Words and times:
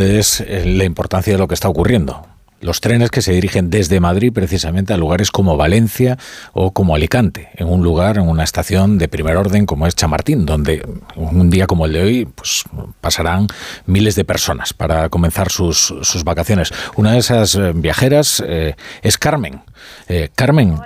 es 0.00 0.40
eh, 0.40 0.64
la 0.66 0.84
importancia 0.84 1.32
de 1.32 1.38
lo 1.38 1.48
que 1.48 1.54
está 1.54 1.68
ocurriendo 1.68 2.26
los 2.60 2.80
trenes 2.80 3.10
que 3.10 3.22
se 3.22 3.32
dirigen 3.32 3.70
desde 3.70 4.00
Madrid 4.00 4.32
precisamente 4.32 4.92
a 4.92 4.96
lugares 4.96 5.30
como 5.30 5.56
Valencia 5.56 6.18
o 6.52 6.72
como 6.72 6.94
Alicante, 6.94 7.48
en 7.54 7.68
un 7.68 7.82
lugar, 7.82 8.18
en 8.18 8.28
una 8.28 8.44
estación 8.44 8.98
de 8.98 9.08
primer 9.08 9.36
orden 9.36 9.66
como 9.66 9.86
es 9.86 9.94
Chamartín, 9.94 10.46
donde 10.46 10.86
un 11.16 11.50
día 11.50 11.66
como 11.66 11.86
el 11.86 11.92
de 11.92 12.02
hoy 12.02 12.24
pues, 12.26 12.64
pasarán 13.00 13.46
miles 13.86 14.14
de 14.14 14.24
personas 14.24 14.72
para 14.72 15.08
comenzar 15.08 15.50
sus, 15.50 15.90
vacaciones. 16.24 16.72
Una 16.96 17.12
de 17.12 17.18
esas 17.18 17.54
eh, 17.54 17.72
viajeras 17.74 18.42
eh, 18.46 18.76
es 19.02 19.16
Carmen. 19.16 19.62
Eh, 20.08 20.28
Carmen, 20.34 20.78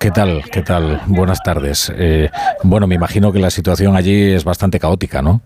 ¿qué, 0.00 0.10
tal? 0.10 0.44
¿Qué 0.50 0.62
tal? 0.62 1.02
Buenas 1.06 1.42
tardes. 1.42 1.92
bueno, 2.62 2.86
me 2.86 2.94
imagino 2.94 3.32
que 3.32 3.38
la 3.38 3.50
situación 3.50 3.96
allí 3.96 4.32
es 4.32 4.44
bastante 4.44 4.80
caótica, 4.80 5.20
¿no? 5.20 5.42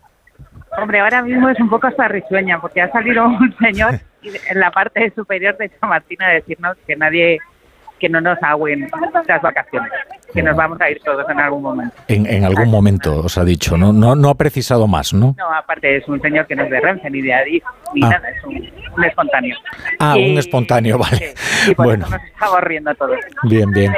Hombre, 0.83 0.99
ahora 0.99 1.23
mismo 1.23 1.49
es 1.49 1.61
un 1.61 1.69
poco 1.69 1.87
hasta 1.87 2.09
risueña, 2.09 2.61
porque 2.61 2.81
ha 2.81 2.91
salido 2.91 3.25
un 3.25 3.55
señor 3.61 4.01
en 4.23 4.59
la 4.59 4.73
parte 4.73 5.13
superior 5.15 5.57
de 5.57 5.71
Chamartín 5.79 6.21
a 6.21 6.31
decirnos 6.31 6.77
que 6.85 6.97
nadie, 6.97 7.39
que 8.01 8.09
no 8.09 8.21
nos 8.21 8.37
agüen 8.43 8.91
las 9.29 9.43
vacaciones, 9.43 9.93
que 10.35 10.43
nos 10.43 10.57
vamos 10.57 10.81
a 10.81 10.91
ir 10.91 11.01
todos 11.05 11.25
en 11.31 11.39
algún 11.39 11.63
momento. 11.63 11.95
En, 12.09 12.45
algún 12.45 12.69
momento, 12.69 13.21
os 13.21 13.39
ha 13.39 13.45
dicho, 13.45 13.77
¿no? 13.77 13.93
¿no? 13.93 14.17
No 14.17 14.29
ha 14.29 14.35
precisado 14.35 14.89
más, 14.89 15.15
¿no? 15.15 15.37
No, 15.39 15.55
aparte 15.55 15.99
es 15.99 16.09
un 16.09 16.21
señor 16.21 16.49
que 16.49 16.57
no 16.57 16.65
es 16.65 16.71
de 16.71 16.81
Renfe, 16.81 17.09
ni 17.11 17.23
de 17.23 17.33
Adif, 17.33 17.63
ni 17.95 18.03
ah. 18.05 18.09
nada, 18.09 18.31
es 18.31 18.43
un, 18.43 19.05
espontáneo. 19.05 19.57
Ah, 20.01 20.17
un 20.17 20.37
espontáneo, 20.37 20.99
vale. 20.99 21.35
y 21.69 21.75
por 21.77 21.87
bueno. 21.87 22.07
eso 22.07 22.17
nos 22.17 22.25
estamos 22.25 22.61
riendo 22.63 22.91
a 22.91 22.95
todos. 22.95 23.19
Bien, 23.45 23.71
bien. 23.71 23.95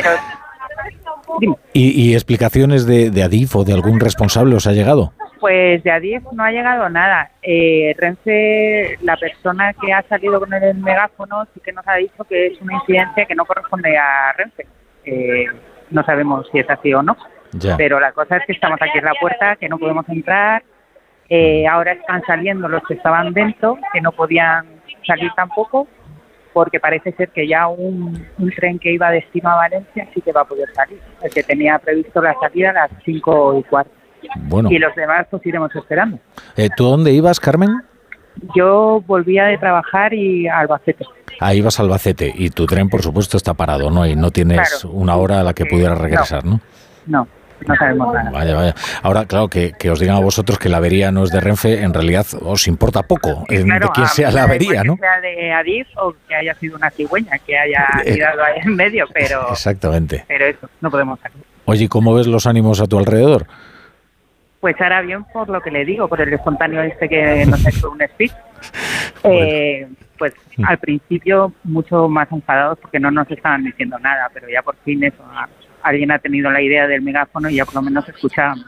¿Y, 1.72 2.12
explicaciones 2.12 2.84
de, 2.84 3.10
de 3.10 3.22
Adif 3.22 3.56
o 3.56 3.64
de 3.64 3.72
algún 3.72 4.00
responsable 4.00 4.54
os 4.54 4.66
ha 4.66 4.72
llegado? 4.72 5.14
Pues 5.44 5.84
de 5.84 5.90
Adif 5.90 6.22
no 6.32 6.42
ha 6.42 6.50
llegado 6.50 6.88
nada. 6.88 7.32
Eh, 7.42 7.94
Renfe, 7.98 8.96
la 9.02 9.14
persona 9.18 9.74
que 9.74 9.92
ha 9.92 10.00
salido 10.04 10.40
con 10.40 10.54
el 10.54 10.74
megáfono, 10.76 11.46
sí 11.52 11.60
que 11.62 11.70
nos 11.70 11.86
ha 11.86 11.96
dicho 11.96 12.24
que 12.24 12.46
es 12.46 12.58
una 12.62 12.76
incidencia 12.76 13.26
que 13.26 13.34
no 13.34 13.44
corresponde 13.44 13.94
a 13.94 14.32
Renfe. 14.32 14.66
Eh, 15.04 15.44
no 15.90 16.02
sabemos 16.02 16.48
si 16.50 16.60
es 16.60 16.70
así 16.70 16.94
o 16.94 17.02
no. 17.02 17.14
Pero 17.76 18.00
la 18.00 18.12
cosa 18.12 18.38
es 18.38 18.46
que 18.46 18.52
estamos 18.52 18.80
aquí 18.80 18.96
en 18.96 19.04
la 19.04 19.12
puerta, 19.20 19.56
que 19.56 19.68
no 19.68 19.76
podemos 19.76 20.08
entrar. 20.08 20.62
Eh, 21.28 21.66
ahora 21.66 21.92
están 21.92 22.22
saliendo 22.22 22.66
los 22.66 22.82
que 22.84 22.94
estaban 22.94 23.34
dentro, 23.34 23.76
que 23.92 24.00
no 24.00 24.12
podían 24.12 24.64
salir 25.06 25.30
tampoco, 25.36 25.86
porque 26.54 26.80
parece 26.80 27.12
ser 27.12 27.28
que 27.28 27.46
ya 27.46 27.68
un, 27.68 28.26
un, 28.38 28.50
tren 28.52 28.78
que 28.78 28.92
iba 28.92 29.10
destino 29.10 29.50
a 29.50 29.56
Valencia 29.56 30.08
sí 30.14 30.22
que 30.22 30.32
va 30.32 30.40
a 30.40 30.46
poder 30.46 30.72
salir. 30.72 30.98
El 31.20 31.30
que 31.30 31.42
tenía 31.42 31.78
previsto 31.78 32.22
la 32.22 32.34
salida 32.40 32.70
a 32.70 32.88
las 32.88 32.90
5 33.04 33.58
y 33.58 33.62
cuarto. 33.64 34.03
Y 34.70 34.78
los 34.78 34.94
demás 34.94 35.26
pues 35.30 35.44
iremos 35.46 35.74
esperando. 35.74 36.18
Eh, 36.56 36.68
¿Tú 36.76 36.84
dónde 36.84 37.12
ibas, 37.12 37.40
Carmen? 37.40 37.82
Yo 38.54 39.02
volvía 39.06 39.44
de 39.44 39.58
trabajar 39.58 40.12
y 40.12 40.48
a 40.48 40.58
Albacete. 40.60 41.04
Ahí 41.40 41.60
vas 41.60 41.78
a 41.78 41.82
Albacete 41.82 42.32
y 42.34 42.50
tu 42.50 42.66
tren, 42.66 42.88
por 42.88 43.02
supuesto, 43.02 43.36
está 43.36 43.54
parado, 43.54 43.90
¿no? 43.90 44.06
Y 44.06 44.16
no 44.16 44.30
tienes 44.30 44.84
una 44.84 45.16
hora 45.16 45.40
a 45.40 45.42
la 45.42 45.54
que 45.54 45.66
pudieras 45.66 45.98
regresar, 45.98 46.44
¿no? 46.44 46.60
No. 47.06 47.28
No 47.66 47.74
sabemos 47.76 48.12
nada. 48.12 48.30
Vaya, 48.30 48.54
vaya. 48.54 48.74
Ahora, 49.02 49.24
claro, 49.26 49.48
que, 49.48 49.72
os 49.90 49.98
digan 49.98 50.16
a 50.16 50.20
vosotros 50.20 50.58
que 50.58 50.68
la 50.68 50.78
avería 50.78 51.10
no 51.10 51.24
es 51.24 51.30
de 51.30 51.40
Renfe, 51.40 51.82
en 51.82 51.94
realidad 51.94 52.26
os 52.42 52.66
importa 52.66 53.02
poco 53.02 53.44
de 53.48 53.64
quién 53.94 54.08
sea 54.08 54.30
la 54.30 54.42
avería, 54.42 54.84
¿no? 54.84 54.96
Que 54.96 55.00
sea 55.00 55.20
de 55.20 55.52
Adif 55.52 55.86
o 55.96 56.14
que 56.28 56.34
haya 56.34 56.54
sido 56.56 56.76
una 56.76 56.90
cigüeña 56.90 57.38
que 57.38 57.56
haya 57.56 57.86
tirado 58.04 58.40
eh, 58.40 58.44
ahí 58.44 58.60
en 58.64 58.76
medio, 58.76 59.06
pero... 59.12 59.48
Exactamente. 59.50 60.24
Pero 60.28 60.46
eso, 60.46 60.68
no 60.80 60.90
podemos 60.90 61.18
salir. 61.20 61.38
Oye, 61.64 61.88
¿cómo 61.88 62.14
ves 62.14 62.26
los 62.26 62.46
ánimos 62.46 62.80
a 62.80 62.86
tu 62.86 62.98
alrededor? 62.98 63.46
Pues 64.64 64.80
ahora 64.80 65.02
bien 65.02 65.24
por 65.24 65.50
lo 65.50 65.60
que 65.60 65.70
le 65.70 65.84
digo, 65.84 66.08
por 66.08 66.22
el 66.22 66.32
espontáneo 66.32 66.80
este 66.80 67.06
que 67.06 67.44
nos 67.44 67.66
ha 67.66 67.68
hecho 67.68 67.90
un 67.90 68.00
speech. 68.00 68.32
Eh, 69.26 69.88
pues 70.18 70.34
al 70.66 70.78
principio 70.78 71.52
mucho 71.64 72.08
más 72.10 72.30
enfadados 72.30 72.78
porque 72.78 73.00
no 73.00 73.10
nos 73.10 73.30
estaban 73.30 73.64
diciendo 73.64 73.98
nada, 73.98 74.30
pero 74.34 74.48
ya 74.50 74.60
por 74.60 74.76
fin 74.84 75.02
eso, 75.02 75.22
alguien 75.82 76.10
ha 76.10 76.18
tenido 76.18 76.50
la 76.50 76.60
idea 76.60 76.86
del 76.86 77.00
megáfono 77.00 77.48
y 77.48 77.56
ya 77.56 77.64
por 77.64 77.76
lo 77.76 77.82
menos 77.82 78.06
escuchábamos. 78.06 78.66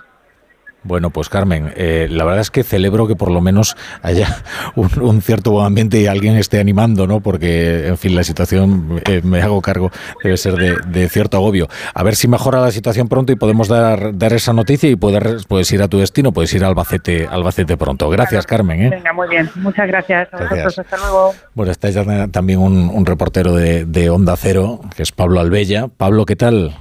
Bueno, 0.87 1.11
pues 1.11 1.29
Carmen, 1.29 1.73
eh, 1.77 2.07
la 2.09 2.25
verdad 2.25 2.41
es 2.41 2.51
que 2.51 2.63
celebro 2.63 3.07
que 3.07 3.17
por 3.17 3.31
lo 3.31 3.41
menos 3.41 3.77
haya 4.03 4.43
un, 4.77 5.21
cierto 5.21 5.51
buen 5.51 5.67
ambiente 5.67 6.01
y 6.01 6.07
alguien 6.07 6.37
esté 6.37 6.61
animando, 6.61 7.07
¿no? 7.07 7.21
Porque, 7.21 7.89
en 7.89 7.99
fin, 7.99 8.15
la 8.15 8.23
situación, 8.23 9.03
eh, 9.07 9.21
me 9.25 9.43
hago 9.43 9.61
cargo, 9.61 9.91
debe 10.23 10.37
ser 10.37 10.55
de, 10.55 11.09
cierto 11.09 11.37
agobio. 11.37 11.69
A 11.95 12.03
ver 12.03 12.17
si 12.17 12.29
mejora 12.29 12.61
la 12.61 12.71
situación 12.71 13.09
pronto 13.09 13.33
y 13.33 13.37
podemos 13.37 13.69
dar, 13.69 14.17
dar 14.17 14.33
esa 14.33 14.53
noticia 14.53 14.89
y 14.89 14.97
poder, 14.97 15.39
puedes 15.49 15.71
ir 15.73 15.83
a 15.83 15.89
tu 15.89 15.99
destino, 15.99 16.33
puedes 16.33 16.53
ir 16.55 16.65
a 16.65 16.69
Albacete, 16.69 17.27
Albacete 17.27 17.77
pronto. 17.77 18.09
Gracias, 18.09 18.47
Carmen. 18.47 18.83
¿eh? 18.83 18.91
Venga, 18.91 19.13
muy 19.13 19.29
bien. 19.29 19.51
Muchas 19.57 19.89
gracias 19.89 20.29
a 20.33 20.39
vosotros. 20.39 20.79
Hasta 20.79 20.97
luego. 20.99 21.35
Bueno, 21.55 21.73
está 21.73 21.91
ya 21.91 22.29
también 22.29 22.61
un, 22.61 23.07
reportero 23.07 23.55
de, 23.55 24.11
Onda 24.11 24.37
Cero, 24.37 24.81
que 24.95 25.03
es 25.03 25.13
Pablo 25.13 25.41
Albella. 25.41 25.89
Pablo, 25.89 26.27
¿qué 26.27 26.37
tal? 26.37 26.77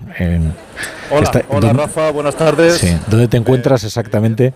Hola, 1.09 1.43
hola 1.49 1.73
Rafa, 1.73 2.11
buenas 2.11 2.35
tardes. 2.35 2.77
Sí. 2.77 2.97
¿Dónde 3.07 3.27
te 3.27 3.37
encuentras 3.37 3.83
exactamente? 3.83 4.53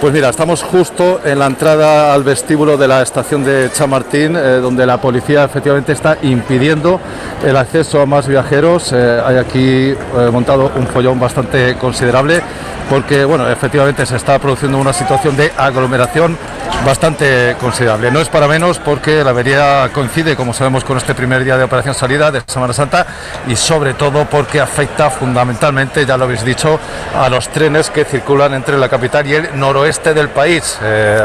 Pues 0.00 0.14
mira, 0.14 0.30
estamos 0.30 0.62
justo 0.62 1.20
en 1.26 1.38
la 1.38 1.44
entrada 1.44 2.14
al 2.14 2.24
vestíbulo 2.24 2.78
de 2.78 2.88
la 2.88 3.02
estación 3.02 3.44
de 3.44 3.70
Chamartín, 3.70 4.34
eh, 4.34 4.56
donde 4.56 4.86
la 4.86 4.98
policía 4.98 5.44
efectivamente 5.44 5.92
está 5.92 6.16
impidiendo 6.22 6.98
el 7.44 7.54
acceso 7.54 8.00
a 8.00 8.06
más 8.06 8.26
viajeros. 8.26 8.94
Eh, 8.94 9.22
hay 9.22 9.36
aquí 9.36 9.90
eh, 9.90 9.96
montado 10.32 10.72
un 10.74 10.86
follón 10.86 11.20
bastante 11.20 11.76
considerable 11.76 12.40
porque, 12.88 13.24
bueno, 13.26 13.48
efectivamente 13.48 14.06
se 14.06 14.16
está 14.16 14.38
produciendo 14.38 14.78
una 14.78 14.94
situación 14.94 15.36
de 15.36 15.52
aglomeración 15.56 16.36
bastante 16.84 17.54
considerable. 17.60 18.10
No 18.10 18.20
es 18.20 18.28
para 18.28 18.48
menos 18.48 18.78
porque 18.78 19.22
la 19.22 19.30
avería 19.30 19.90
coincide, 19.92 20.34
como 20.34 20.52
sabemos, 20.52 20.82
con 20.82 20.96
este 20.96 21.14
primer 21.14 21.44
día 21.44 21.56
de 21.56 21.64
operación 21.64 21.94
salida 21.94 22.32
de 22.32 22.42
Semana 22.46 22.72
Santa 22.72 23.06
y 23.46 23.54
sobre 23.54 23.94
todo 23.94 24.24
porque 24.24 24.60
afecta 24.60 25.10
fundamentalmente, 25.10 26.04
ya 26.04 26.16
lo 26.16 26.24
habéis 26.24 26.44
dicho, 26.44 26.80
a 27.14 27.28
los 27.28 27.50
trenes 27.50 27.90
que 27.90 28.04
circulan 28.04 28.54
entre 28.54 28.76
la 28.76 28.88
capital 28.88 29.26
y 29.26 29.34
el 29.34 29.60
noroeste 29.60 29.89
del 29.90 30.28
país. 30.28 30.78
Eh, 30.82 31.18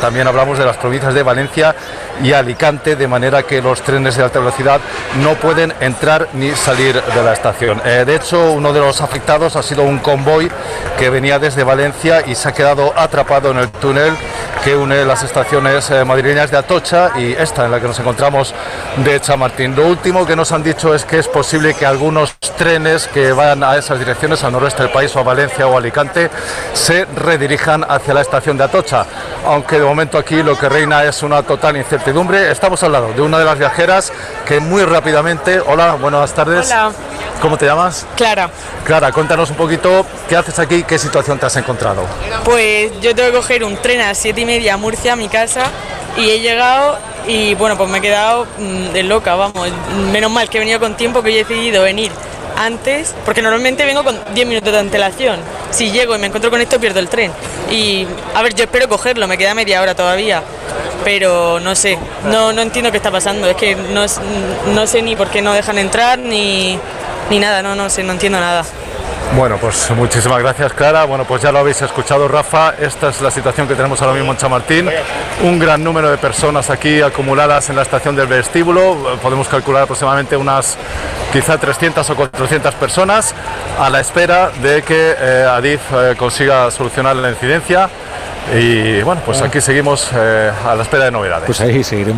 también 0.00 0.26
hablamos 0.26 0.58
de 0.58 0.64
las 0.64 0.76
provincias 0.76 1.14
de 1.14 1.22
Valencia 1.22 1.76
y 2.20 2.32
Alicante, 2.32 2.96
de 2.96 3.06
manera 3.06 3.44
que 3.44 3.62
los 3.62 3.80
trenes 3.82 4.16
de 4.16 4.24
alta 4.24 4.40
velocidad 4.40 4.80
no 5.22 5.34
pueden 5.34 5.72
entrar 5.80 6.28
ni 6.32 6.50
salir 6.50 7.00
de 7.00 7.22
la 7.22 7.32
estación. 7.32 7.80
Eh, 7.84 8.02
de 8.04 8.16
hecho, 8.16 8.50
uno 8.50 8.72
de 8.72 8.80
los 8.80 9.00
afectados 9.00 9.54
ha 9.54 9.62
sido 9.62 9.84
un 9.84 9.98
convoy 10.00 10.50
que 10.98 11.08
venía 11.08 11.38
desde 11.38 11.62
Valencia 11.62 12.24
y 12.26 12.34
se 12.34 12.48
ha 12.48 12.52
quedado 12.52 12.92
atrapado 12.96 13.52
en 13.52 13.58
el 13.58 13.70
túnel 13.70 14.16
que 14.64 14.76
une 14.76 15.04
las 15.04 15.22
estaciones 15.22 15.90
eh, 15.90 16.04
madrileñas 16.04 16.50
de 16.50 16.58
Atocha 16.58 17.12
y 17.16 17.32
esta 17.32 17.64
en 17.64 17.70
la 17.70 17.80
que 17.80 17.86
nos 17.86 17.98
encontramos 17.98 18.54
de 19.04 19.20
Chamartín. 19.20 19.74
Lo 19.74 19.86
último 19.86 20.26
que 20.26 20.36
nos 20.36 20.52
han 20.52 20.62
dicho 20.62 20.94
es 20.94 21.04
que 21.04 21.18
es 21.18 21.28
posible 21.28 21.74
que 21.74 21.86
algunos 21.86 22.36
trenes 22.58 23.06
que 23.08 23.32
van 23.32 23.62
a 23.64 23.76
esas 23.76 23.98
direcciones, 23.98 24.44
al 24.44 24.52
noroeste 24.52 24.82
del 24.82 24.92
país 24.92 25.14
o 25.16 25.20
a 25.20 25.22
Valencia 25.22 25.66
o 25.66 25.78
Alicante, 25.78 26.28
se 26.74 27.06
redirijan 27.06 27.84
hacia 27.88 27.99
la 28.08 28.20
estación 28.22 28.56
de 28.56 28.64
Atocha, 28.64 29.06
aunque 29.46 29.78
de 29.78 29.84
momento 29.84 30.18
aquí 30.18 30.42
lo 30.42 30.58
que 30.58 30.68
reina 30.68 31.04
es 31.04 31.22
una 31.22 31.42
total 31.42 31.76
incertidumbre. 31.76 32.50
Estamos 32.50 32.82
al 32.82 32.92
lado 32.92 33.12
de 33.12 33.20
una 33.20 33.38
de 33.38 33.44
las 33.44 33.58
viajeras 33.58 34.12
que 34.46 34.58
muy 34.58 34.82
rápidamente, 34.84 35.60
hola, 35.60 35.94
buenas 35.94 36.32
tardes. 36.34 36.66
Hola. 36.66 36.92
¿Cómo 37.40 37.56
te 37.56 37.66
llamas? 37.66 38.06
Clara. 38.16 38.50
Clara, 38.84 39.12
cuéntanos 39.12 39.50
un 39.50 39.56
poquito 39.56 40.04
qué 40.28 40.36
haces 40.36 40.58
aquí, 40.58 40.82
qué 40.82 40.98
situación 40.98 41.38
te 41.38 41.46
has 41.46 41.56
encontrado. 41.56 42.02
Pues 42.44 42.92
yo 43.00 43.14
tengo 43.14 43.30
que 43.30 43.36
coger 43.36 43.64
un 43.64 43.76
tren 43.76 44.00
a 44.00 44.08
las 44.08 44.18
7 44.18 44.40
y 44.40 44.44
media 44.44 44.74
a 44.74 44.76
Murcia, 44.76 45.14
a 45.14 45.16
mi 45.16 45.28
casa, 45.28 45.64
y 46.16 46.30
he 46.30 46.40
llegado 46.40 46.98
y 47.26 47.54
bueno, 47.54 47.76
pues 47.76 47.88
me 47.88 47.98
he 47.98 48.00
quedado 48.00 48.46
mm, 48.58 48.92
de 48.92 49.02
loca, 49.04 49.34
vamos. 49.36 49.68
Menos 50.12 50.30
mal 50.30 50.48
que 50.48 50.58
he 50.58 50.60
venido 50.60 50.80
con 50.80 50.96
tiempo 50.96 51.22
que 51.22 51.30
he 51.30 51.44
decidido 51.44 51.82
venir 51.82 52.10
antes, 52.60 53.14
porque 53.24 53.40
normalmente 53.42 53.84
vengo 53.86 54.04
con 54.04 54.18
10 54.34 54.46
minutos 54.46 54.72
de 54.72 54.78
antelación. 54.78 55.40
Si 55.70 55.90
llego 55.90 56.14
y 56.14 56.18
me 56.18 56.26
encuentro 56.26 56.50
con 56.50 56.60
esto, 56.60 56.78
pierdo 56.78 57.00
el 57.00 57.08
tren. 57.08 57.32
Y 57.70 58.06
a 58.34 58.42
ver, 58.42 58.54
yo 58.54 58.64
espero 58.64 58.88
cogerlo, 58.88 59.26
me 59.26 59.38
queda 59.38 59.54
media 59.54 59.80
hora 59.80 59.94
todavía, 59.94 60.42
pero 61.02 61.58
no 61.60 61.74
sé, 61.74 61.98
no, 62.26 62.52
no 62.52 62.60
entiendo 62.60 62.90
qué 62.90 62.98
está 62.98 63.10
pasando. 63.10 63.48
Es 63.48 63.56
que 63.56 63.74
no, 63.74 64.04
no 64.74 64.86
sé 64.86 65.02
ni 65.02 65.16
por 65.16 65.28
qué 65.30 65.40
no 65.40 65.54
dejan 65.54 65.78
entrar, 65.78 66.18
ni, 66.18 66.78
ni 67.30 67.38
nada, 67.38 67.62
no, 67.62 67.74
no 67.74 67.88
sé, 67.88 68.02
no 68.02 68.12
entiendo 68.12 68.38
nada. 68.40 68.64
Bueno, 69.36 69.58
pues 69.58 69.90
muchísimas 69.92 70.40
gracias 70.40 70.72
Clara. 70.72 71.04
Bueno, 71.04 71.24
pues 71.24 71.42
ya 71.42 71.52
lo 71.52 71.60
habéis 71.60 71.80
escuchado 71.82 72.26
Rafa, 72.26 72.74
esta 72.80 73.10
es 73.10 73.20
la 73.20 73.30
situación 73.30 73.68
que 73.68 73.74
tenemos 73.74 74.02
ahora 74.02 74.14
mismo 74.14 74.32
en 74.32 74.38
Chamartín. 74.38 74.90
Un 75.42 75.58
gran 75.58 75.84
número 75.84 76.10
de 76.10 76.18
personas 76.18 76.68
aquí 76.68 77.00
acumuladas 77.00 77.70
en 77.70 77.76
la 77.76 77.82
estación 77.82 78.16
del 78.16 78.26
vestíbulo, 78.26 79.18
podemos 79.22 79.48
calcular 79.48 79.84
aproximadamente 79.84 80.36
unas 80.36 80.76
quizá 81.32 81.58
300 81.58 82.10
o 82.10 82.16
400 82.16 82.74
personas 82.74 83.34
a 83.78 83.88
la 83.88 84.00
espera 84.00 84.50
de 84.62 84.82
que 84.82 85.14
eh, 85.16 85.46
Adif 85.48 85.80
eh, 85.92 86.14
consiga 86.18 86.70
solucionar 86.70 87.14
la 87.16 87.30
incidencia. 87.30 87.88
Y 88.52 89.00
bueno, 89.02 89.22
pues 89.24 89.42
aquí 89.42 89.60
seguimos 89.60 90.10
eh, 90.12 90.50
a 90.66 90.74
la 90.74 90.82
espera 90.82 91.04
de 91.04 91.10
novedades. 91.12 91.46
Pues 91.46 91.60
ahí 91.60 91.84
seguiremos. 91.84 92.08